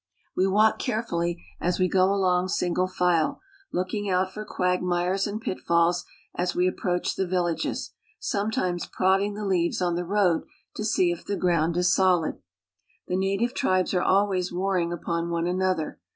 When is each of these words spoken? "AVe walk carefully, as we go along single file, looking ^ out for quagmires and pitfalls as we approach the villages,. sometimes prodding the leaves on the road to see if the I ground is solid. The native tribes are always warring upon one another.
"AVe 0.35 0.47
walk 0.47 0.79
carefully, 0.79 1.45
as 1.59 1.77
we 1.77 1.87
go 1.87 2.05
along 2.05 2.47
single 2.47 2.87
file, 2.87 3.39
looking 3.71 4.05
^ 4.05 4.11
out 4.11 4.33
for 4.33 4.43
quagmires 4.43 5.27
and 5.27 5.39
pitfalls 5.39 6.05
as 6.33 6.55
we 6.55 6.67
approach 6.67 7.15
the 7.15 7.27
villages,. 7.27 7.91
sometimes 8.17 8.87
prodding 8.87 9.35
the 9.35 9.45
leaves 9.45 9.79
on 9.79 9.93
the 9.93 10.03
road 10.03 10.43
to 10.75 10.83
see 10.83 11.11
if 11.11 11.23
the 11.23 11.35
I 11.35 11.37
ground 11.37 11.77
is 11.77 11.93
solid. 11.93 12.41
The 13.05 13.15
native 13.15 13.53
tribes 13.53 13.93
are 13.93 14.01
always 14.01 14.51
warring 14.51 14.91
upon 14.91 15.29
one 15.29 15.45
another. 15.45 15.99